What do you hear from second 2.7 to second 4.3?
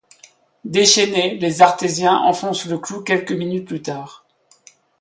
clou quelques minutes plus tard.